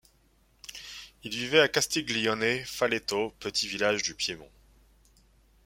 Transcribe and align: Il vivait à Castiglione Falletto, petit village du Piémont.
Il 1.23 1.29
vivait 1.29 1.59
à 1.59 1.67
Castiglione 1.67 2.63
Falletto, 2.65 3.35
petit 3.39 3.67
village 3.67 4.01
du 4.01 4.15
Piémont. 4.15 4.49